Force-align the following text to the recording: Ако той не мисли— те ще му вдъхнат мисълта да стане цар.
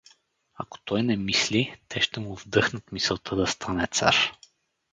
Ако 0.53 0.79
той 0.79 1.03
не 1.03 1.17
мисли— 1.17 1.75
те 1.89 2.01
ще 2.01 2.19
му 2.19 2.35
вдъхнат 2.35 2.91
мисълта 2.91 3.35
да 3.35 3.47
стане 3.47 3.87
цар. 3.87 4.15